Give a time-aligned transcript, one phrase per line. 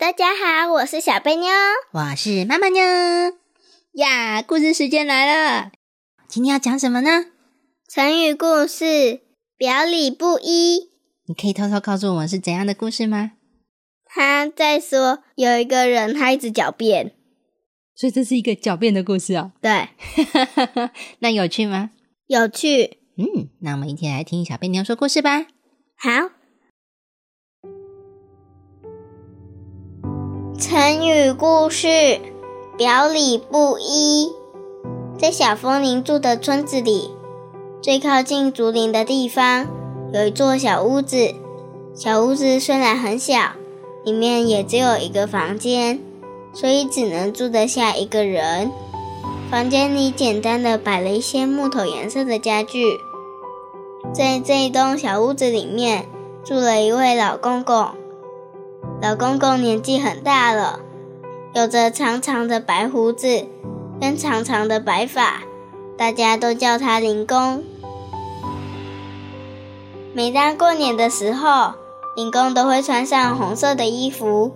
[0.00, 1.50] 大家好，我是小贝妞，
[1.92, 2.82] 我是妈妈妞
[3.92, 4.40] 呀。
[4.40, 5.72] 故事时间来了，
[6.26, 7.26] 今天要讲什么呢？
[7.86, 9.20] 成语故事
[9.58, 10.88] 表里不一。
[11.26, 13.32] 你可以偷偷告诉我们是怎样的故事吗？
[14.06, 17.12] 他在说有一个人他一直狡辩，
[17.94, 19.52] 所以这是一个狡辩的故事哦。
[19.60, 19.90] 对，
[21.20, 21.90] 那有趣吗？
[22.26, 23.00] 有趣。
[23.18, 25.42] 嗯，那我们一起来听小贝妞说故事吧。
[25.98, 26.39] 好。
[30.60, 32.20] 成语故事
[32.76, 34.30] 表里不一。
[35.18, 37.12] 在小风铃住的村子里，
[37.80, 39.66] 最靠近竹林的地方
[40.12, 41.34] 有一座小屋子。
[41.94, 43.52] 小屋子虽然很小，
[44.04, 45.98] 里面也只有一个房间，
[46.52, 48.70] 所以只能住得下一个人。
[49.50, 52.84] 房间里简单的摆了一些木头颜色的家具。
[54.12, 56.06] 在这一栋小屋子里面，
[56.44, 57.88] 住了一位老公公。
[59.02, 60.80] 老公公年纪很大了，
[61.54, 63.46] 有着长长的白胡子
[64.00, 65.42] 跟长长的白发，
[65.96, 67.62] 大家都叫他林公。
[70.12, 71.74] 每当过年的时候，
[72.16, 74.52] 林公都会穿上红色的衣服，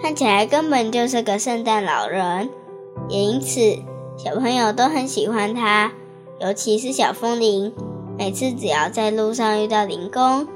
[0.00, 2.48] 看起来根本就是个圣诞老人。
[3.08, 3.78] 也因此，
[4.16, 5.92] 小朋友都很喜欢他，
[6.40, 7.72] 尤其是小风铃。
[8.16, 10.48] 每次只要在路上遇到林公，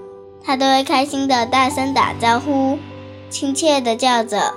[0.42, 2.78] 他都会开心的大声打招呼。
[3.31, 4.55] 亲切的叫着：“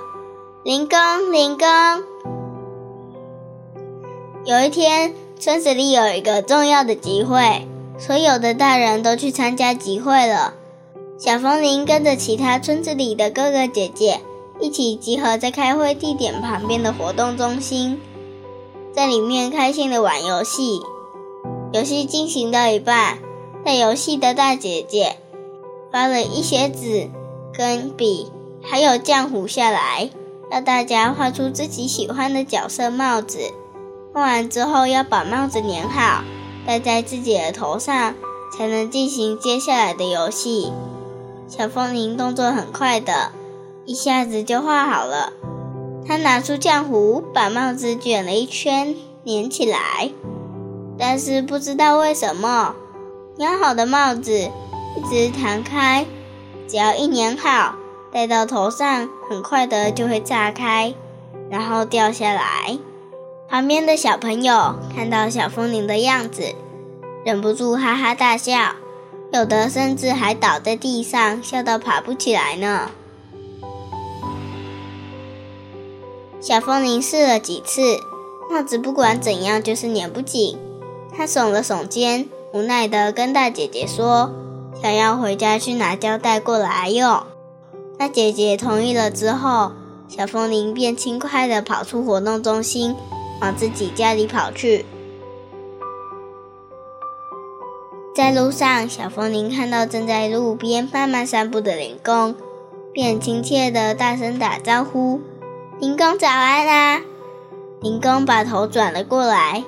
[0.64, 1.66] 林公，林公！”
[4.44, 7.66] 有一天，村子里有一个重要的集会，
[7.98, 10.54] 所有的大人都去参加集会了。
[11.18, 14.20] 小风铃跟着其他村子里的哥哥姐姐
[14.58, 18.00] 一起集合在开会地点旁边的活动中心，
[18.92, 20.80] 在里面开心的玩游戏。
[21.72, 23.18] 游戏进行到一半，
[23.64, 25.16] 带游戏的大姐姐
[25.92, 27.08] 发了一些纸
[27.56, 28.32] 跟笔。
[28.62, 30.10] 还有浆糊下来，
[30.50, 33.38] 要大家画出自己喜欢的角色帽子。
[34.14, 36.22] 画完之后要把帽子粘好，
[36.66, 38.14] 戴在自己的头上，
[38.56, 40.72] 才能进行接下来的游戏。
[41.48, 43.32] 小风铃动作很快的，
[43.84, 45.32] 一下子就画好了。
[46.06, 48.94] 他拿出浆糊，把帽子卷了一圈，
[49.24, 50.10] 粘起来。
[50.98, 52.74] 但是不知道为什么，
[53.38, 56.06] 粘好的帽子一直弹开，
[56.68, 57.76] 只要一粘好。
[58.12, 60.94] 戴到头上，很快的就会炸开，
[61.48, 62.78] 然后掉下来。
[63.48, 66.54] 旁边的小朋友看到小风铃的样子，
[67.24, 68.74] 忍不住哈哈大笑，
[69.32, 72.90] 有的甚至还倒在地上，笑到爬不起来呢。
[76.38, 77.80] 小风铃试了几次，
[78.50, 80.58] 帽子不管怎样就是粘不紧。
[81.16, 84.30] 他耸了耸肩，无奈的跟大姐姐说
[84.82, 87.22] ：“想要回家去拿胶带过来用。”
[87.98, 89.72] 大姐姐同意了之后，
[90.08, 92.96] 小风铃便轻快地跑出活动中心，
[93.40, 94.84] 往自己家里跑去。
[98.14, 102.34] 在路上，小风铃看到正在路边慢慢散步的林公，
[102.92, 105.20] 便亲切地大声打招呼
[105.80, 107.00] ：“林公早安啊！”
[107.80, 109.64] 林公把头转了过来，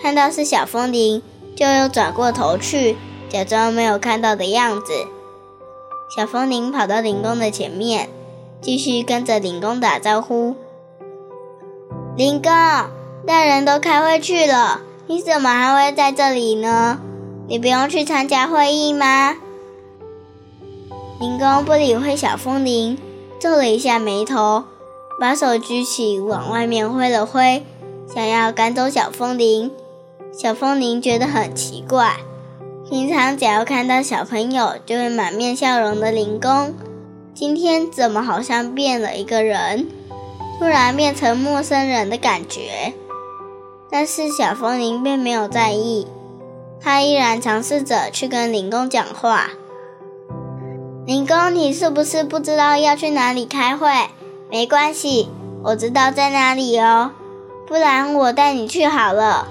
[0.00, 1.22] 看到是小风铃，
[1.56, 2.96] 就又转过头去，
[3.28, 4.92] 假装没有看到的样子。
[6.14, 8.10] 小风铃跑到林公的前面，
[8.60, 10.54] 继续跟着林公打招呼
[12.14, 12.52] ：“林公，
[13.26, 17.00] 大人都开会去了，你怎么还会在这里呢？
[17.48, 19.36] 你不用去参加会议吗？”
[21.18, 22.98] 林公不理会小风铃，
[23.40, 24.64] 皱了一下眉头，
[25.18, 27.64] 把手举起往外面挥了挥，
[28.12, 29.70] 想要赶走小风铃。
[30.30, 32.16] 小风铃觉得很奇怪。
[32.92, 36.74] 平常只要看到小朋友就会满面笑容的林工，
[37.32, 39.88] 今天怎么好像变了一个人，
[40.58, 42.92] 突然变成陌生人的感觉？
[43.90, 46.06] 但是小风铃并没有在意，
[46.82, 49.48] 他依然尝试着去跟林工讲话。
[51.06, 53.88] 林工，你是不是不知道要去哪里开会？
[54.50, 55.30] 没关系，
[55.62, 57.12] 我知道在哪里哦，
[57.66, 59.48] 不然我带你去好了。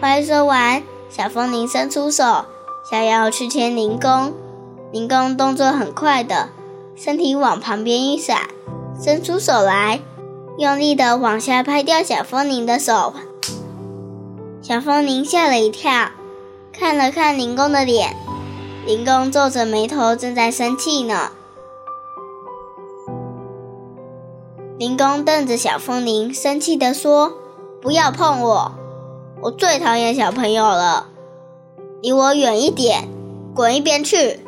[0.00, 0.82] 话说完。
[1.10, 2.44] 小风铃伸出手，
[2.88, 4.32] 想要去牵林公，
[4.92, 6.50] 灵公动作很快的，
[6.94, 8.48] 身体往旁边一闪，
[9.02, 10.00] 伸出手来，
[10.56, 13.12] 用力的往下拍掉小风铃的手。
[14.62, 16.10] 小风铃吓了一跳，
[16.72, 18.14] 看了看灵公的脸，
[18.86, 21.32] 灵公皱着眉头，正在生气呢。
[24.78, 27.32] 灵公瞪着小风铃，生气地说
[27.82, 28.72] ：“不要碰我！
[29.42, 31.06] 我最讨厌小朋友了，
[32.02, 33.08] 离我远一点，
[33.54, 34.40] 滚一边去！”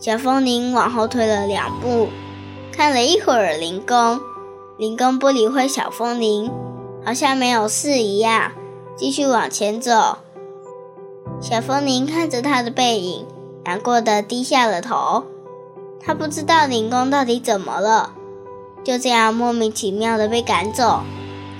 [0.00, 2.08] 小风铃往后退了两步，
[2.72, 4.18] 看了一会儿灵公，
[4.78, 6.50] 灵公不理会小风铃，
[7.04, 8.52] 好像没有事一样，
[8.96, 10.16] 继续往前走。
[11.38, 13.26] 小风铃看着他的背影，
[13.66, 15.24] 难过的低下了头。
[16.02, 18.14] 他不知道灵公到底怎么了，
[18.82, 21.00] 就这样莫名其妙的被赶走，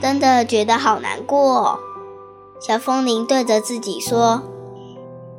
[0.01, 1.79] 真的觉得好难过。
[2.61, 4.43] 小风铃对着自己说：“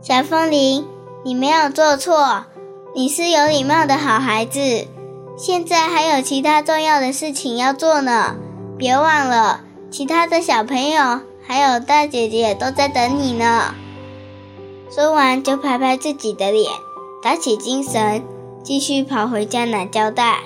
[0.02, 0.88] 小风铃，
[1.24, 2.46] 你没有做错。”
[2.94, 4.60] 你是有礼貌的好孩子，
[5.38, 8.36] 现在还有其他重要的事情要做呢，
[8.78, 13.74] 别忘了，其他的小朋友还有大姐姐都在等你呢。
[14.90, 16.70] 说完就拍拍自己的脸，
[17.24, 18.22] 打起精神，
[18.62, 20.40] 继续跑回家拿胶带。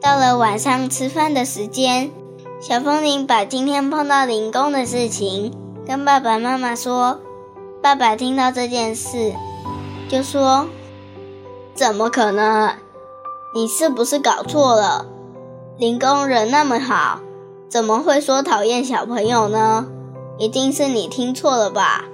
[0.00, 2.12] 到了晚上吃饭的时间，
[2.60, 5.50] 小风铃把今天碰到灵公的事情
[5.86, 7.18] 跟爸爸妈妈说。
[7.80, 9.32] 爸爸听到这件事。
[10.10, 10.66] 就说
[11.74, 12.74] ：“怎么可能？
[13.54, 15.06] 你是不是搞错了？
[15.78, 17.20] 林工人那么好，
[17.70, 19.86] 怎么会说讨厌小朋友呢？
[20.36, 22.04] 一定是你听错了吧？”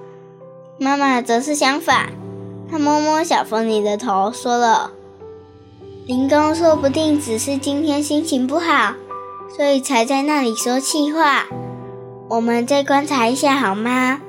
[0.78, 2.12] 妈妈则是相反，
[2.70, 4.92] 她摸摸小风铃的头，说了
[6.06, 8.94] ：“林工说不定只是今天心情不好，
[9.54, 11.46] 所以才在那里说气话。
[12.28, 14.20] 我们再观察一下好吗？”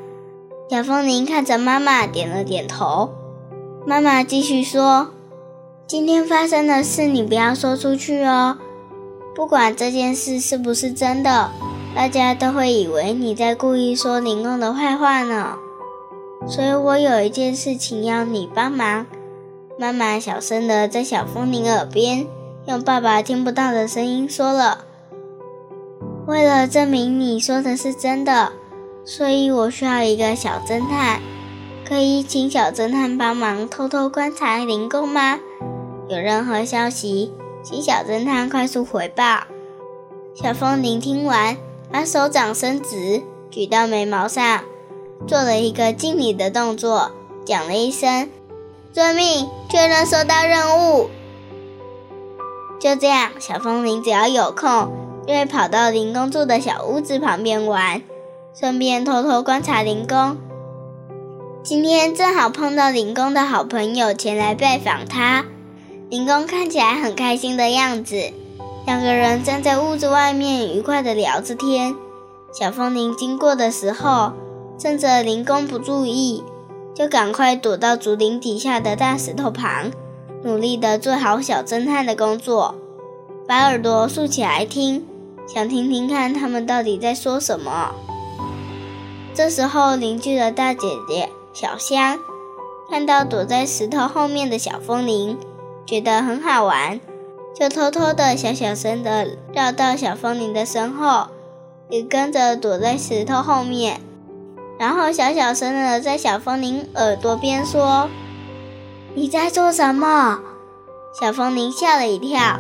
[0.70, 3.12] 小风铃看着妈妈，点了点头。
[3.86, 5.12] 妈妈继续说
[5.88, 8.58] ：“今天发生的事，你不要说出去哦。
[9.34, 11.52] 不管这件事是不是真的，
[11.96, 15.56] 大家都会以为你在故意说林公的坏话呢。
[16.46, 19.06] 所以我有一件事情要你帮忙。”
[19.80, 22.28] 妈妈小声的在小风铃耳边，
[22.66, 24.86] 用爸爸听不到的声音说了
[26.28, 28.52] ：“为了证明你说的是真的，
[29.06, 31.22] 所以我需要一个小侦探。”
[31.88, 35.40] 可以请小侦探帮忙偷偷观察灵宫吗？
[36.10, 37.32] 有任何消息，
[37.64, 39.44] 请小侦探快速回报。
[40.36, 41.56] 小风铃听完，
[41.90, 44.66] 把手掌伸直，举到眉毛上，
[45.26, 47.12] 做了一个敬礼的动作，
[47.46, 48.30] 讲了一声
[48.92, 51.10] ：“遵命，确认收到任务。”
[52.82, 54.92] 就这样，小风铃只要有空，
[55.28, 58.02] 因为跑到灵宫住的小屋子旁边玩，
[58.58, 60.38] 顺便偷偷观察灵宫。
[61.62, 65.44] 今天正好碰到林公的好朋友前来拜访他，
[66.10, 68.32] 林公看起来很开心的样子。
[68.86, 71.94] 两个人站在屋子外面愉快的聊着天。
[72.54, 74.32] 小风铃经过的时候，
[74.80, 76.42] 趁着林公不注意，
[76.96, 79.92] 就赶快躲到竹林底下的大石头旁，
[80.44, 82.76] 努力的做好小侦探的工作，
[83.46, 85.06] 把耳朵竖起来听，
[85.48, 87.92] 想听听看他们到底在说什么。
[89.34, 91.30] 这时候，邻居的大姐姐。
[91.54, 92.20] 小香
[92.88, 95.40] 看到躲在石头后面的小风铃，
[95.88, 97.02] 觉得很好玩，
[97.60, 101.30] 就偷偷的小小声的绕到小风铃的身后，
[101.90, 104.00] 也跟着躲在石头后面，
[104.78, 108.08] 然后小小声的在小风铃耳朵边说
[109.16, 110.42] ：“你在做什么？”
[111.20, 112.60] 小风铃吓了一跳，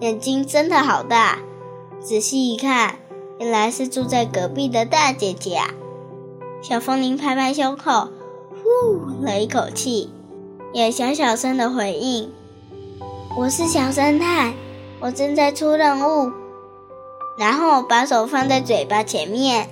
[0.00, 1.40] 眼睛真的好大，
[2.02, 2.96] 仔细一看，
[3.38, 5.74] 原来是住在隔壁的大姐姐啊！
[6.62, 8.08] 小风铃拍拍胸口。
[8.62, 10.10] 呼了一口气，
[10.72, 12.32] 也小小声的回应
[13.36, 14.54] ：“我是小侦探，
[15.00, 16.32] 我正在出任务。”
[17.38, 19.68] 然后把手放在嘴巴前面，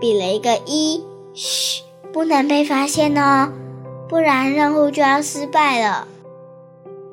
[0.00, 3.52] 比了一个一，嘘，不能被发现哦，
[4.08, 6.06] 不然任务就要失败了。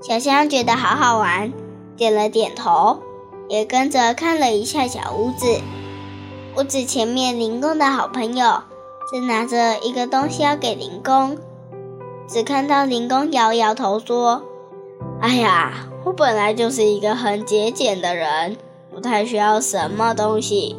[0.02, 1.52] 小香觉得好好玩，
[1.96, 3.00] 点了点头，
[3.52, 5.60] 也跟着看了一下小屋子。
[6.56, 8.64] 屋子前面，林工的好朋友。
[9.12, 11.38] 正拿着一个东西要给灵工，
[12.30, 14.44] 只看到灵工摇摇头说
[15.20, 18.56] ：“哎呀，我本来就是一个很节俭的人，
[18.90, 20.78] 不太需要什么东西。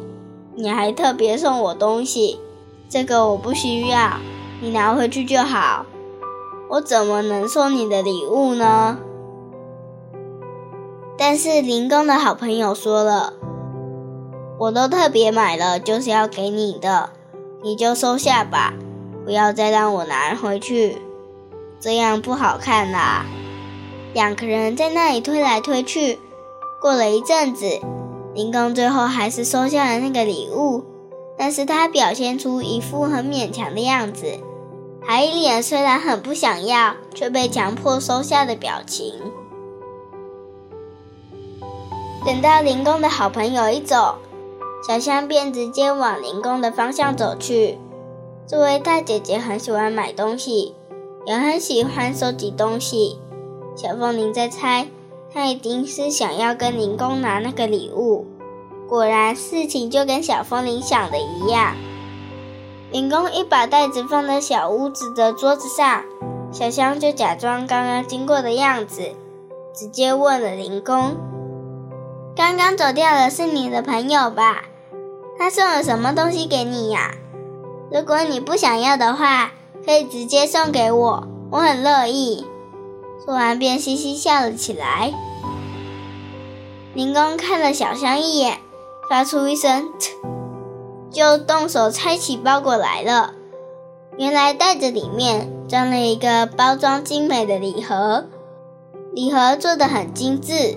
[0.55, 2.39] 你还特别送我东西，
[2.89, 4.13] 这个我不需要，
[4.61, 5.85] 你拿回去就好。
[6.71, 8.97] 我怎么能送你的礼物呢？”
[11.17, 13.33] 但是灵公的好朋友说了
[14.59, 17.11] ：“我都特别买了，就是要给你的。”
[17.65, 18.73] 你就收下吧，
[19.23, 21.01] 不要再让我拿回去。
[21.79, 23.25] 这样不好看啦。
[24.13, 26.19] 两个人在那里推来推去，
[26.81, 27.79] 过了一阵子，
[28.33, 30.83] 林公最后还是收下了那个礼物，
[31.37, 34.39] 但是他表现出一副很勉强的样子，
[35.01, 39.13] 还一脸虽然很不想要，却被强迫收下的表情。
[42.25, 44.15] 等到林公的好朋友一走，
[44.87, 47.77] 小香便直接往林公的方向走去。
[48.47, 50.73] 作为大姐姐，很喜欢买东西，
[51.25, 53.19] 也很喜欢收集东西。
[53.75, 54.87] 小凤梨在猜，
[55.33, 58.25] 她一定是想要跟林公拿那个礼物。
[58.87, 61.75] 果然，事情就跟小凤梨想的一样。
[62.89, 66.05] 林公一把袋子放在小屋子的桌子上，
[66.53, 69.11] 小香就假装刚刚经过的样子，
[69.75, 71.17] 直接问了林公。
[72.35, 74.63] 刚刚走掉的是你的朋友吧？
[75.37, 77.13] 他送了什么东西给你呀？
[77.91, 79.51] 如果你不想要的话，
[79.85, 82.47] 可以直接送给我，我很乐意。
[83.23, 85.13] 说完便嘻嘻笑了起来。
[86.95, 88.57] 林公看了小香一眼，
[89.07, 90.09] 发出一声“呲”，
[91.13, 93.35] 就动手拆起包裹来了。
[94.17, 98.25] 原来袋子里面装了一个包装精美的礼盒，
[99.13, 100.75] 礼盒做的很精致。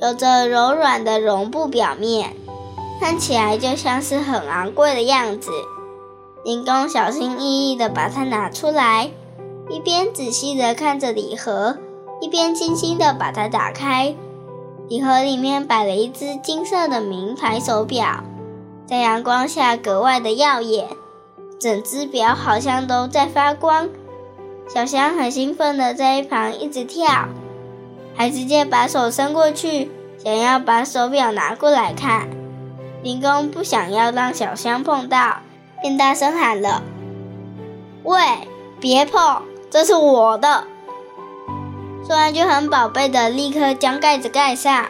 [0.00, 2.36] 有着柔软的绒布表面，
[3.00, 5.50] 看起来就像是很昂贵的样子。
[6.44, 9.10] 林公小心翼翼地把它拿出来，
[9.68, 11.78] 一边仔细地看着礼盒，
[12.20, 14.14] 一边轻轻地把它打开。
[14.88, 18.22] 礼盒里面摆了一只金色的名牌手表，
[18.86, 20.86] 在阳光下格外的耀眼，
[21.58, 23.88] 整只表好像都在发光。
[24.72, 27.28] 小香很兴奋地在一旁一直跳。
[28.18, 29.90] 还直接把手伸过去，
[30.22, 32.28] 想要把手表拿过来看。
[33.00, 35.36] 林公不想要让小香碰到，
[35.80, 36.82] 便大声喊了
[38.02, 38.18] ：“喂，
[38.80, 40.64] 别碰，这是我的！”
[42.04, 44.86] 说完就很宝贝的立刻将盖子盖上，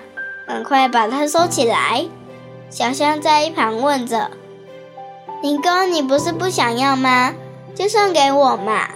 [0.47, 2.07] 赶快把它收起来。
[2.71, 4.31] 小香在一旁问着
[5.43, 7.35] ：“林公，你不是不想要吗？
[7.75, 8.89] 就送给我嘛！”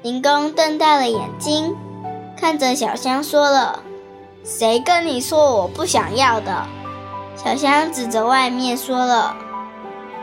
[0.00, 1.76] 林公瞪大了眼睛。
[2.36, 3.82] 看着小香说了
[4.44, 6.66] ：“谁跟你说我不想要的？”
[7.36, 9.36] 小香指着外面说了：“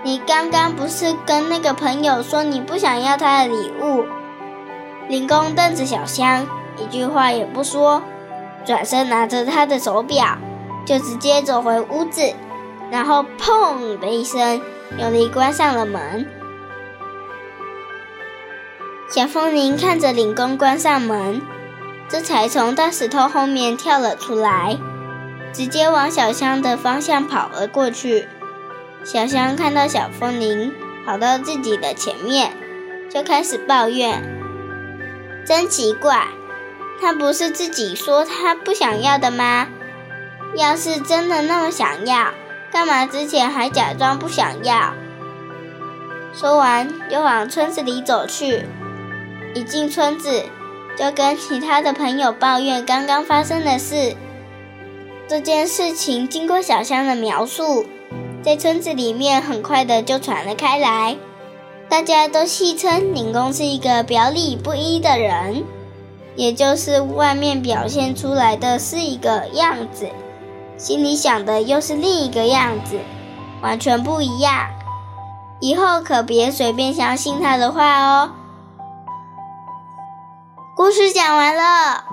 [0.03, 4.05] 你刚刚不是跟那个朋友说你不想要他的礼物？”
[5.09, 6.45] 林工瞪着小香，
[6.77, 8.01] 一句话也不说，
[8.65, 10.37] 转身拿着他的手表，
[10.85, 12.33] 就直接走回屋子，
[12.89, 14.61] 然后砰的一声，
[14.97, 16.25] 用力关上了门。
[19.09, 21.41] 小风铃看着林工关上门。
[22.11, 24.77] 这才从大石头后面跳了出来，
[25.53, 28.27] 直接往小香的方向跑了过去。
[29.05, 30.73] 小香看到小风铃
[31.05, 32.51] 跑到自己的前面，
[33.09, 34.21] 就开始抱怨
[35.47, 36.27] ：“真奇怪，
[36.99, 39.69] 他不是自己说他不想要的吗？
[40.53, 42.31] 要是真的那么想要，
[42.73, 44.93] 干嘛之前还假装不想要？”
[46.35, 48.65] 说完，又往村子里走去。
[49.55, 50.43] 一进村子。
[51.01, 54.15] 就跟其他的朋友抱怨刚刚发生的事。
[55.27, 57.87] 这件事情经过小香的描述，
[58.43, 61.17] 在村子里面很快的就传了开来。
[61.89, 65.63] 大家都戏称林公是一个表里不一的人，
[66.35, 70.07] 也就是外面表现出来的是一个样子，
[70.77, 72.99] 心里想的又是另一个样子，
[73.63, 74.67] 完全不一样。
[75.59, 78.33] 以后可别随便相信他的话哦。
[80.73, 82.05] 故事讲完了。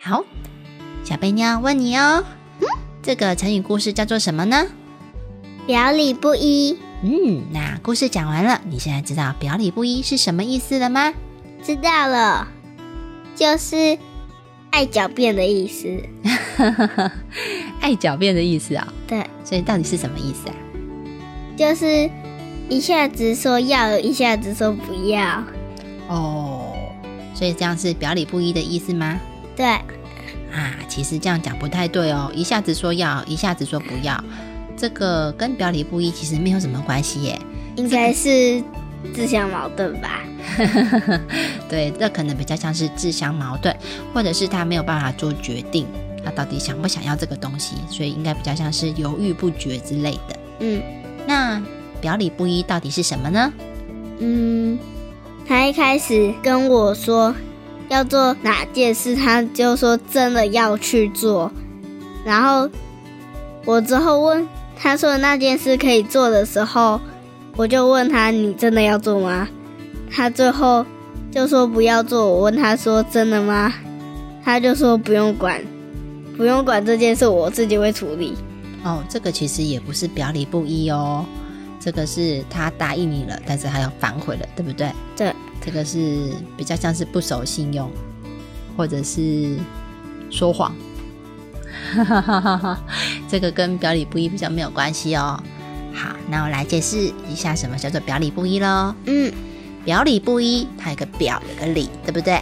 [0.00, 0.24] 好，
[1.04, 2.24] 小贝妞问你哦，
[3.02, 4.66] 这个成语故事叫做什么呢？
[5.66, 6.78] 表里不一。
[7.02, 11.12] 嗯，那故事讲完了，你现在知道表里不一是什么意思了吗？
[11.62, 12.48] 知道了，
[13.36, 13.98] 就是
[14.70, 16.02] 爱狡辩的意思。
[17.80, 18.88] 爱狡辩的意思啊？
[19.06, 19.28] 对。
[19.44, 20.54] 所以到底是什么意思啊？
[21.56, 22.10] 就是。
[22.68, 25.42] 一下子说要，一下子说不要。
[26.06, 26.74] 哦，
[27.34, 29.18] 所以这样是表里不一的意思吗？
[29.56, 29.66] 对。
[29.66, 32.30] 啊，其实这样讲不太对哦。
[32.34, 34.22] 一下子说要，一下子说不要，
[34.76, 37.38] 这个跟表里不一其实没有什么关系耶。
[37.76, 38.62] 应该是
[39.14, 40.20] 自相矛盾吧？
[41.68, 43.74] 对，这可能比较像是自相矛盾，
[44.12, 45.86] 或者是他没有办法做决定，
[46.24, 50.38] 他到底想不想要这个东西，所以应该比较像是犹豫不决之类的。
[50.60, 50.82] 嗯，
[51.26, 51.62] 那。
[52.00, 53.52] 表里不一到底是什么呢？
[54.18, 54.78] 嗯，
[55.46, 57.34] 他一开始跟我说
[57.88, 61.50] 要做哪件事，他就说真的要去做。
[62.24, 62.68] 然后
[63.64, 67.00] 我之后问他说那件事可以做的时候，
[67.56, 69.48] 我就问他：“你真的要做吗？”
[70.10, 70.84] 他最后
[71.30, 72.26] 就说不要做。
[72.26, 73.72] 我问他说：“真的吗？”
[74.44, 75.62] 他就说：“不用管，
[76.36, 78.34] 不用管这件事，我自己会处理。”
[78.84, 81.26] 哦，这个其实也不是表里不一哦，
[81.80, 84.92] 这个是他答应你了，但是他要反悔了，对不对？
[85.16, 87.90] 对，这个是比较像是不守信用，
[88.76, 89.56] 或者是
[90.30, 90.74] 说谎。
[93.28, 95.40] 这个跟表里不一比较没有关系哦。
[95.94, 98.94] 好，那我来解释一下什么叫做表里不一喽。
[99.04, 99.32] 嗯，
[99.84, 102.40] 表里不一，它有个表，有个里，对不对？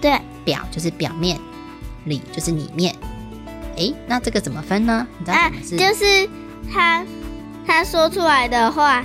[0.00, 1.38] 对，表就是表面，
[2.04, 2.94] 里就是里面。
[3.76, 5.06] 诶，那这个怎么分呢？
[5.18, 5.76] 你知道啊什么，是？
[5.76, 6.28] 就是
[6.72, 7.04] 他
[7.66, 9.04] 他说出来的话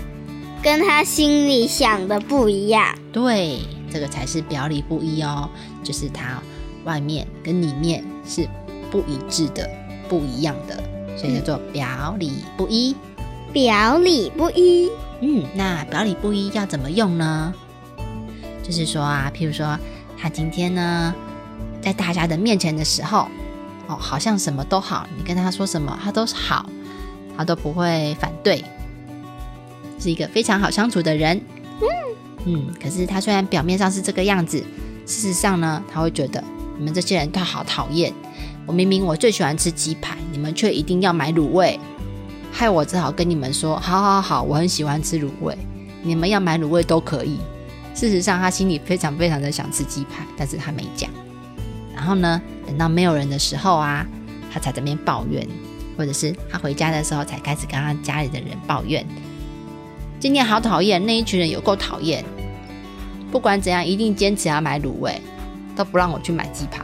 [0.62, 2.96] 跟他心里想的不一样。
[3.12, 3.60] 对，
[3.92, 5.50] 这个才是表里不一哦，
[5.84, 6.42] 就是他
[6.86, 8.48] 外面跟里面是
[8.92, 9.70] 不一致的、
[10.08, 10.82] 不一样的，
[11.18, 12.96] 所以叫做表里不一。
[13.52, 14.90] 表里不一。
[15.22, 17.54] 嗯，那表里不一要怎么用呢？
[18.64, 19.78] 就是说啊，譬如说
[20.18, 21.14] 他今天呢，
[21.82, 23.28] 在大家的面前的时候，
[23.88, 26.70] 哦，好像什么都好，你跟他说什么，他都是好，
[27.38, 28.64] 他都不会反对，
[30.00, 31.38] 是一个非常好相处的人。
[31.82, 31.88] 嗯
[32.46, 34.58] 嗯可是他虽然表面上是这个样子，
[35.06, 36.44] 事实上呢，他会觉得
[36.78, 38.14] 你们这些人都好讨厌。
[38.68, 41.80] 我明明我最喜欢吃鸡排，你们却一定要买卤味，
[42.52, 45.58] 害我只好跟你们说，好好好，我很喜欢吃卤味，
[46.04, 47.40] 你们要买卤味都可以。
[47.94, 51.10] 事实上，他心里非常非常的想吃鸡排，但是他没讲。
[51.94, 54.06] 然后呢，等到没有人的时候啊，
[54.52, 55.46] 他才在那边抱怨，
[55.98, 59.06] 或者是他回家的时候才开始跟他家里的人抱怨。
[60.20, 62.24] 今天好讨厌，那一群人有够讨厌。
[63.32, 65.22] 不管怎样，一定坚持要买卤味，
[65.76, 66.84] 都不让我去买鸡排。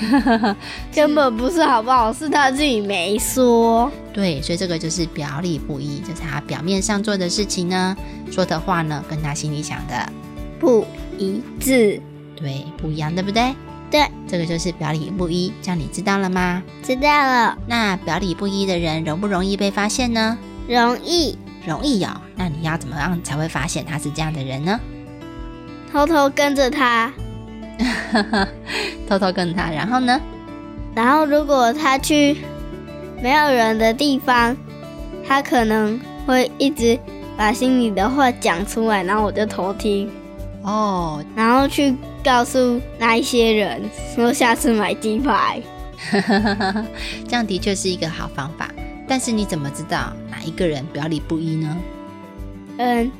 [0.94, 3.90] 根本不是好不好，是他自己没说。
[4.12, 7.96] 对，所以这个就是表里不一，就是他表面上做的事情呢，
[8.30, 10.12] 说的话呢，跟他心里想的
[10.58, 10.86] 不
[11.18, 12.00] 一致。
[12.36, 13.54] 对不一样，对不对？
[13.90, 16.62] 对，这个就是表里不一，这样你知道了吗？
[16.82, 20.38] 知道了，那表里不一的人容不容易被发现呢？
[20.68, 22.20] 容易容易哦。
[22.36, 24.78] 那你要怎么样才会发现他是这样的人呢？
[25.92, 27.12] 偷偷跟着他。
[29.08, 30.20] 偷偷跟他，然后呢？
[30.94, 32.36] 然后如果他去
[33.22, 34.56] 没有人的地方，
[35.26, 36.98] 他可能会一直
[37.36, 40.10] 把心里的话讲出来，然后我就偷听，
[40.62, 43.82] 哦，然后去告诉那一些人
[44.14, 45.60] 说下次买鸡排。
[47.28, 48.68] 这样的确是一个好方法。
[49.06, 51.76] 但是你怎么知道哪一个人表里不一呢？
[52.78, 53.10] 嗯，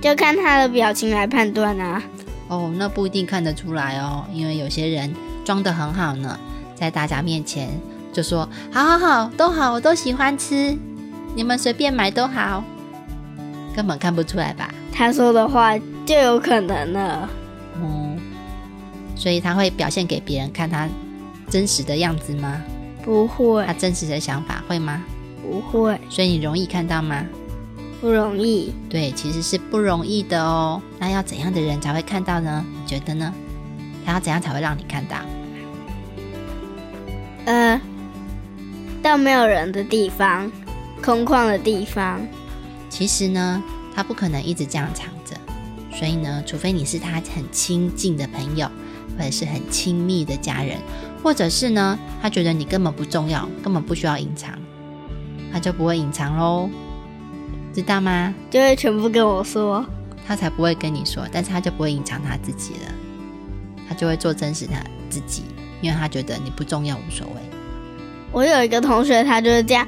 [0.00, 2.02] 就看他的表情来判断啊。
[2.48, 6.38] 哦，那不一定看得出来哦，因为有些人装得很好呢，
[6.74, 7.70] 在大家面前
[8.12, 10.76] 就说好好好，都好，我都喜欢吃，
[11.34, 12.62] 你们随便买都好，
[13.74, 14.68] 根本看不出来吧？
[14.92, 17.30] 他说的话就有可能了。
[19.20, 20.88] 嗯，所以他会表现给别人看他
[21.50, 22.60] 真实的样子吗？
[23.04, 25.02] 不会他，真实的想法会吗？
[25.42, 27.24] 不会，所以你容易看到吗？
[28.00, 28.72] 不容易。
[28.88, 30.80] 对，其实是不容易的哦。
[30.98, 32.64] 那要怎样的人才会看到呢？
[32.72, 33.32] 你觉得呢？
[34.06, 35.18] 他要怎样才会让你看到？
[37.44, 37.80] 呃，
[39.02, 40.50] 到没有人的地方，
[41.02, 42.20] 空旷的地方，
[42.88, 43.62] 其实呢，
[43.94, 45.36] 他不可能一直这样藏着，
[45.92, 48.70] 所以呢，除非你是他很亲近的朋友，
[49.16, 50.78] 或者是很亲密的家人，
[51.22, 54.52] 或者是呢，他觉得你根本不重要，根本不需要隐藏，
[55.52, 56.68] 他就不会隐藏喽，
[57.74, 58.34] 知道吗？
[58.50, 59.84] 就会全部跟我说。
[60.26, 62.94] 他才不会跟你说，但是他就不会隐藏他自己了，
[63.88, 65.42] 他就会做真实他自己，
[65.80, 67.34] 因为他觉得你不重要，无所谓。
[68.30, 69.84] 我有一个同学，他就是这样。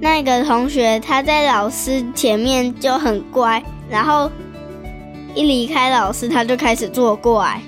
[0.00, 4.30] 那个同学他在老师前面就很乖，然后
[5.34, 7.60] 一离开老师，他就开始作怪，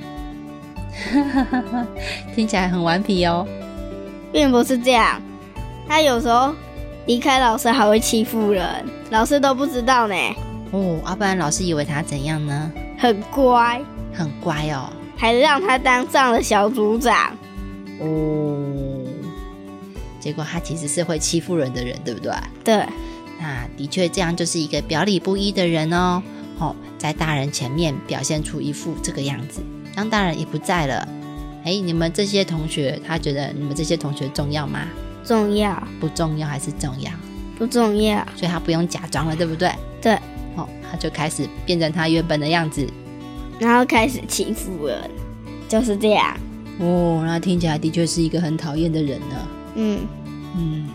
[2.34, 3.46] 听起来很顽皮哦。
[4.32, 5.20] 并不是这样。
[5.88, 6.54] 他有时候
[7.06, 8.66] 离开老师还会欺负人，
[9.10, 10.14] 老师都不知道呢。
[10.70, 12.70] 哦，要、不然老师以为他怎样呢？
[12.98, 13.80] 很乖，
[14.12, 14.90] 很乖哦。
[15.16, 17.36] 还让他当上了小组长。
[18.00, 19.04] 哦，
[20.20, 22.32] 结果他其实是会欺负人的人，对不对？
[22.62, 22.86] 对，
[23.40, 26.22] 那的确这样就是一个表里不一的人哦。
[26.58, 29.62] 哦，在大人前面表现出一副这个样子，
[29.94, 31.08] 当大人也不在了，
[31.64, 34.80] 哎，你们这些同学，他觉得你们这些同学重要吗？
[35.24, 37.10] 重要不重要还是重要？
[37.58, 38.24] 不重要？
[38.36, 39.70] 所以他不用假装了，对不对？
[40.00, 40.14] 对，
[40.56, 42.86] 哦，他就开始变成他原本的样子。
[43.58, 45.10] 然后开始欺负人，
[45.68, 46.36] 就是这样。
[46.78, 49.48] 哦，那听起来的确是一个很讨厌的人呢。
[49.74, 50.00] 嗯，
[50.56, 50.88] 嗯，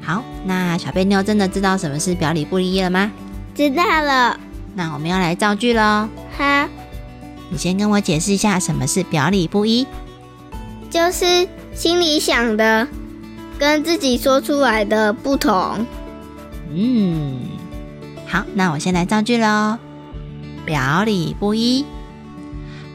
[0.00, 3.10] 好，那小贝妞真的知道什么是表里不一了吗？
[3.54, 4.38] 知道了。
[4.76, 6.08] 那我们要来造句喽。
[6.36, 6.68] 好，
[7.54, 9.86] 你先跟我解释一下什么是表里不一。
[10.90, 12.88] 就是心里想的
[13.56, 15.86] 跟自己说出来的不同。
[16.74, 17.38] 嗯，
[18.26, 19.78] 好，那我先来造句喽。
[20.66, 21.84] 表里不一，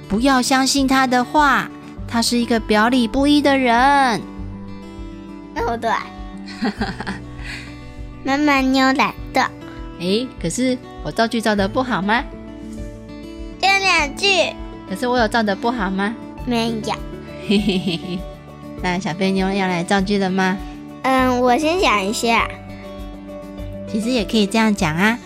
[0.09, 1.71] 不要相信他的话，
[2.05, 4.21] 他是一个表里不一的人。
[5.55, 5.89] 哦，对。
[8.25, 9.47] 妈妈，你有懒惰。
[9.99, 12.21] 诶，可是我造句造的不好吗？
[13.89, 14.27] 就两句。
[14.87, 16.15] 可是我有造的不好吗？
[16.45, 16.93] 没有。
[17.47, 18.19] 嘿嘿嘿嘿。
[18.81, 20.57] 那小飞妞要来造句了吗？
[21.01, 22.47] 嗯，我先想一下。
[23.91, 25.17] 其实也可以这样讲啊，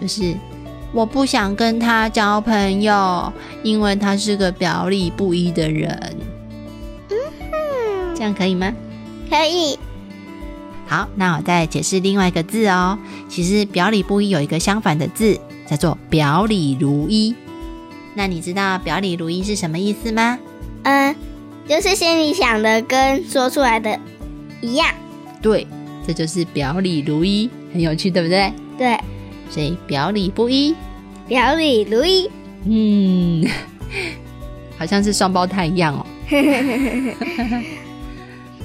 [0.00, 0.34] 就是
[0.92, 6.16] 我不想跟他交朋友，因为他是个表里不一的人。
[7.08, 7.16] 嗯
[7.50, 8.72] 哼，这样可以吗？
[9.30, 9.78] 可以。
[10.86, 12.98] 好，那我再解释另外一个字哦。
[13.30, 17.34] 其实表里不一有一个相反的字，叫做表里如一。
[18.14, 20.38] 那你知道表里如一是什么意思吗？
[20.84, 21.14] 嗯，
[21.66, 23.98] 就是心里想的跟说出来的
[24.60, 24.88] 一样。
[25.40, 25.66] 对，
[26.06, 28.52] 这就是表里如一，很有趣，对不对？
[28.76, 28.98] 对。
[29.48, 30.74] 所以表里不一，
[31.28, 32.30] 表里如一。
[32.64, 33.46] 嗯，
[34.78, 36.06] 好像是双胞胎一样哦。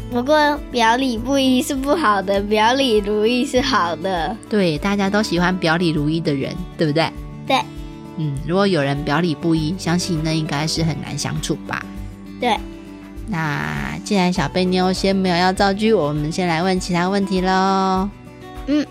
[0.09, 4.35] 不过表里不一是不好的，表里如一是好的。
[4.49, 7.09] 对，大家都喜欢表里如一的人，对不对？
[7.45, 7.57] 对。
[8.17, 11.83] 嗯，如果有人表里不一，相信那应该是很难相处吧？
[12.39, 12.57] 对。
[13.27, 18.09] 那既然小贝妞先没有要造句，我们先来问其他问题喽。
[18.67, 18.85] 嗯，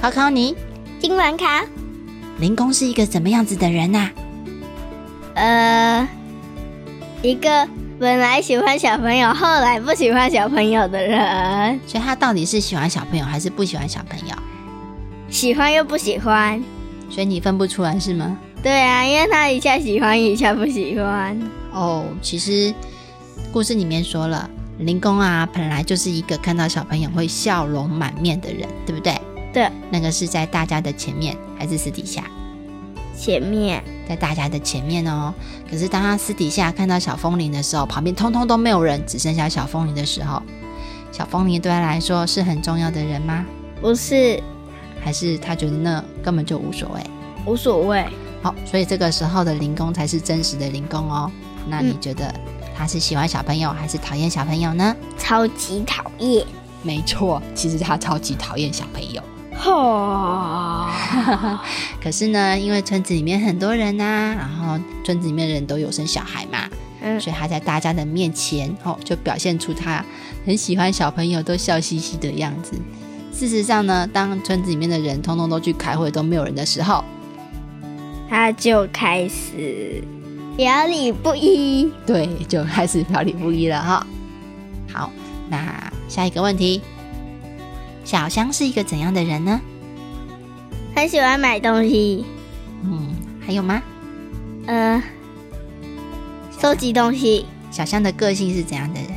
[0.00, 0.56] 考考你，
[0.98, 1.46] 今晚考。
[2.38, 4.10] 林公是一个怎么样子的人呐？
[5.34, 6.08] 呃，
[7.22, 7.68] 一个。
[8.00, 14.36] 本来喜欢小朋友，后来不喜欢小朋友的人，所以他到底是喜欢小朋友还是不喜欢小朋友？
[15.30, 16.62] 喜欢又不喜欢，
[17.08, 18.38] 所以你分不出来是吗？
[18.62, 21.38] 对啊，因为他一下喜欢，一下不喜欢。
[21.72, 22.74] 哦，其实
[23.52, 29.14] 故事里面说了，林公啊，本来就是一个看到小朋友会笑容满面的人，对不对？
[29.52, 32.24] 对，那个是在大家的前面还是私底下？
[33.16, 33.82] 前面。
[34.08, 35.34] 在大家的前面哦，
[35.70, 40.42] 可是当他私底下看到小风铃的时候，旁边通通都没有人，只剩下小风铃的时候，
[41.12, 43.44] 小风铃对他来说是很重要的人吗？
[43.82, 44.42] 不是，
[45.00, 47.00] 还是他觉得那根本就无所谓？
[47.46, 48.04] 无所谓。
[48.42, 51.30] 好，所以这个时候的灵工才是真实的灵工哦。
[51.68, 52.32] 那你觉得
[52.76, 54.94] 他是喜欢小朋友还是讨厌小朋友呢？
[55.18, 56.46] 超级讨厌。
[56.82, 59.20] 没错，其实他超级讨厌小朋友。
[59.64, 60.88] 哦，
[62.00, 66.68] 可是呢，因为村子里面很多人呐，然后村子里面的人都有生小孩嘛，
[67.02, 70.04] 嗯，所以他在大家的面前，哦，就表现出他
[70.46, 72.80] 很喜欢小朋友，都笑嘻嘻的样子。
[73.38, 77.04] 事实上呢，当村子里面的人通通都去开会，都没有人的时候，
[78.28, 80.02] 他就开始
[80.56, 84.04] 表里不一，对，就开始表里不一了哈。
[84.92, 85.12] 好，
[85.48, 86.80] 那下一个问题。
[88.04, 89.60] 小香是一个怎样的人呢？
[90.96, 92.24] 很喜欢买东西。
[92.82, 93.14] 嗯，
[93.46, 93.80] 还有吗？
[94.66, 95.00] 呃，
[96.60, 97.46] 收集东西。
[97.70, 99.10] 小香的个性是怎样的人？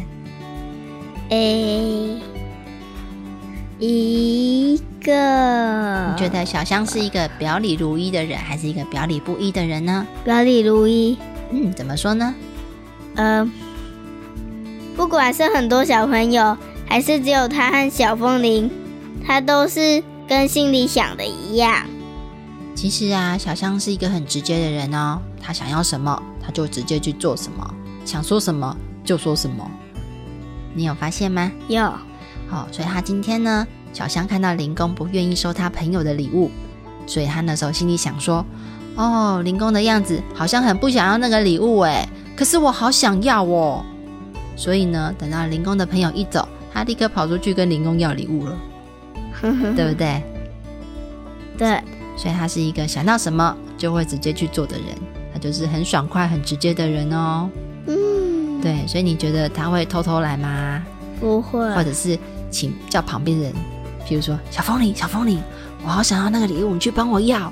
[1.29, 2.21] 诶，
[3.81, 5.11] 一个。
[6.11, 10.05] 你觉得小香是一个表里如一的人，还是一个表里不一的人呢？
[10.23, 11.17] 表里如一。
[11.49, 12.35] 嗯，怎么说呢？
[13.15, 13.51] 呃，
[14.95, 16.55] 不管是很多小朋友，
[16.87, 18.69] 还是只有他和小风铃。
[19.25, 21.85] 他都是跟心里想的一样。
[22.75, 25.19] 其实啊，小香是一个很直接的人哦。
[25.41, 27.65] 他想要什么，他就直接去做什么；
[28.05, 29.69] 想说什么就说什么。
[30.75, 31.51] 你有发现吗？
[31.67, 31.91] 有。
[32.51, 36.51] 好，所以他今天呢，小香看到林工不愿意收他朋友的礼物，
[37.07, 38.45] 所以他那时候心里想说
[38.97, 43.85] ：“哦，林工的样子好像很不想要那个礼物哎，可是我好想要哦。”
[44.57, 48.57] 所以呢，等到林工的朋友一走，他立刻跑出去跟林工要礼物了。
[49.41, 50.21] 对不对？
[51.57, 51.81] 对，
[52.17, 54.87] 所以他是一个想到什么就会直接去做的人，
[55.33, 57.49] 他就是很爽快、很直接的人哦。
[57.87, 60.83] 嗯，对，所以你觉得他会偷偷来吗？
[61.19, 62.17] 不会，或者是
[62.51, 63.53] 请叫旁边人，
[64.07, 65.41] 比如说小风铃，小风铃，
[65.83, 67.51] 我好想要那个礼物，你去帮我要。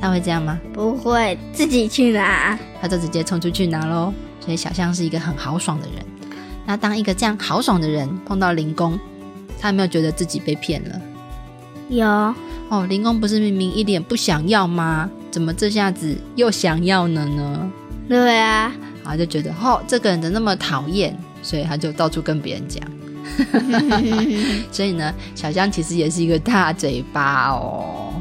[0.00, 0.58] 他会这样吗？
[0.72, 4.14] 不会，自己去拿，他就直接冲出去拿喽。
[4.40, 5.96] 所以小象是一个很豪爽的人。
[6.64, 8.98] 那当一个这样豪爽的人碰到灵工。
[9.62, 10.98] 他有没有觉得自己被骗了？
[11.90, 12.06] 有
[12.70, 15.10] 哦，林公不是明明一脸不想要吗？
[15.30, 17.70] 怎么这下子又想要了呢？
[18.08, 18.72] 对啊，
[19.04, 21.14] 然后就觉得哦，这个人怎么那么讨厌？
[21.42, 22.82] 所以他就到处跟别人讲。
[24.70, 28.14] 所以呢，小香其实也是一个大嘴巴哦。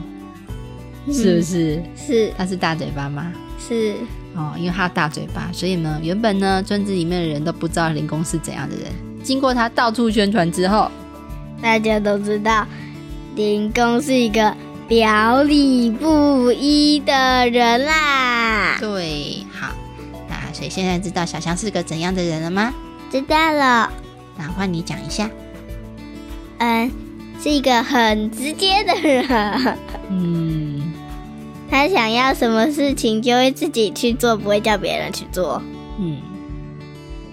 [1.12, 1.82] 是不是？
[1.96, 3.32] 是他是大嘴巴吗？
[3.58, 3.96] 是，
[4.36, 8.86] 哦，因为他有大嘴巴，所以呢，原本呢，村子里面的人都不知道林公是怎样的人。
[9.24, 10.92] 经过他到处宣传之后，
[11.62, 12.66] 大家都知道
[13.36, 14.56] 林公是一个
[14.88, 18.78] 表里不一的人啦。
[18.80, 19.74] 对，好，
[20.30, 22.72] 那所以现在知道小香是个怎样的人了吗？
[23.12, 23.92] 知道了，
[24.40, 25.30] 那换你讲一下。
[26.60, 26.90] 嗯，
[27.44, 29.78] 是一个很直接的人。
[30.10, 30.94] 嗯，
[31.70, 35.62] 他想要什么事情就会自己去做，不会叫别人去做。
[36.00, 36.18] 嗯，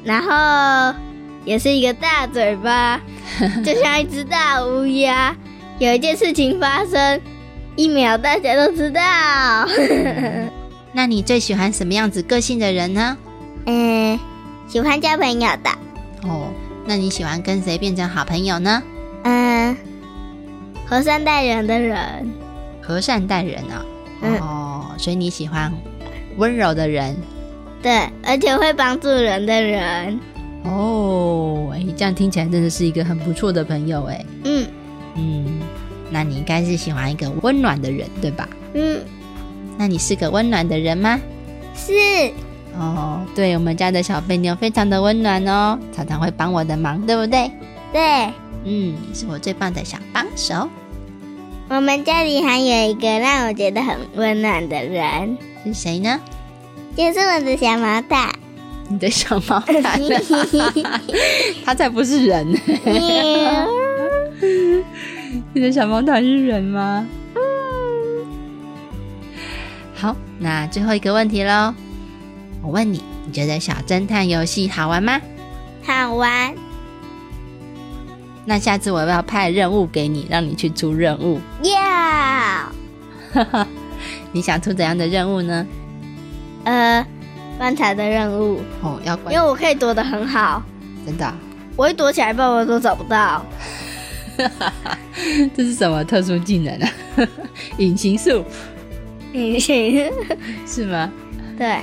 [0.05, 0.99] 然后
[1.45, 3.01] 也是一个大嘴巴，
[3.65, 5.35] 就像一只大乌鸦。
[5.79, 7.21] 有一件事情发生，
[7.77, 9.01] 一秒大家都知道。
[10.93, 13.17] 那你最喜欢什么样子个性的人呢？
[13.67, 14.19] 嗯，
[14.67, 15.71] 喜欢交朋友的。
[16.23, 16.49] 哦，
[16.87, 18.83] 那你喜欢跟谁变成好朋友呢？
[19.25, 19.77] 嗯，
[20.87, 21.99] 和善待人的人。
[22.81, 23.85] 和善待人啊、
[24.23, 25.73] 嗯哦，所以你喜欢
[26.37, 27.17] 温柔的人
[27.83, 30.21] 对，而且会帮助人的人。
[30.65, 31.73] 哦。
[31.75, 34.25] 哎，这样听起来真的是一个很不错的朋友哎。
[34.45, 34.67] 嗯
[35.17, 35.59] 嗯，
[36.11, 38.49] 那你应该是喜欢一个温暖的人，对吧？
[38.75, 39.01] 嗯，
[39.77, 41.21] 那你是个温暖的人吗？
[41.75, 41.93] 是
[42.79, 47.51] 哦，对我们家的小笨牛非常的温暖哦，常常会帮我的忙，对不对？
[47.93, 48.33] 对。
[48.65, 50.69] 嗯，你是我最棒的小帮手。
[51.69, 56.21] 我们家里还有一个让我觉得很温暖的人，是谁呢？
[56.97, 58.31] 就是我的小毛毯。
[58.89, 60.01] 你的小毛毯，
[61.65, 62.47] 他才不是人。
[65.53, 67.07] 你的小毛毯是人吗？
[69.95, 71.75] 好，那最后一个问题喽。
[72.67, 75.21] 我问你，你觉得小侦探游戏好玩吗？
[75.85, 76.53] 好玩，
[78.45, 81.41] 那下次我要派任务给你，让你去出任务？
[81.63, 82.73] 要
[84.33, 85.65] 你想出怎样的任务呢？
[86.65, 87.07] 呃
[87.57, 90.61] 观察的任务，哦，要关因为我可以躲得很好，
[91.07, 91.39] 真的啊、
[91.77, 93.47] 我一躲起来，爸爸都找不到。
[95.57, 96.91] 这是什么特殊技能啊？
[97.79, 98.45] 隐形术
[99.33, 100.11] 隐形，
[100.67, 101.11] 是吗？
[101.57, 101.79] 对，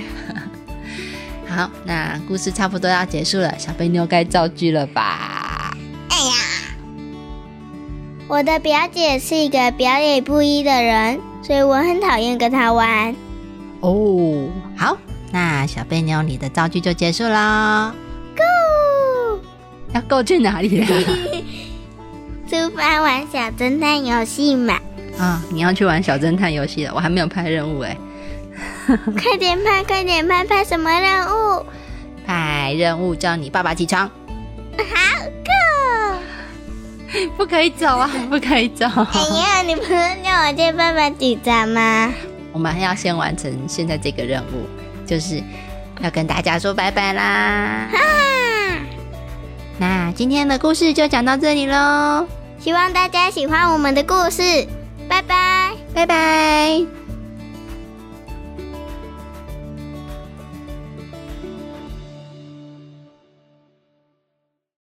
[1.56, 5.78] 好，那故事差不多要结束了，小贝妞该造句了吧？
[6.10, 6.34] 哎呀，
[8.28, 13.16] 我的表姐是一个表里不一的人，所以我很讨厌跟她玩。
[13.82, 14.98] 哦，好，
[15.32, 17.94] 那小贝妞你的造句就结束啦。
[18.36, 19.40] Go，
[19.94, 20.88] 要够去哪里啊？
[22.50, 24.80] 出发玩小侦探游戏嘛，
[25.20, 27.96] 啊，你要去玩小侦探游戏了，我还没有拍任务哎。
[29.22, 31.66] 快点拍，快点拍，拍什么任务？
[32.26, 34.10] 派任务叫你爸爸起床，
[34.78, 37.30] 好，Go！
[37.38, 38.86] 不可以走啊， 不可以走。
[38.86, 39.90] 哎呀，你不是
[40.24, 42.14] 叫我叫爸爸起床吗？
[42.52, 44.68] 我们还要先完成现在这个任务，
[45.06, 45.42] 就是
[46.02, 47.88] 要跟大家说拜拜啦。
[47.92, 48.00] 哈！
[49.78, 52.28] 那今天的故事就讲到这里喽，
[52.60, 54.68] 希望大家喜欢我们的故事，
[55.10, 55.72] 拜拜。
[55.94, 57.03] 拜拜。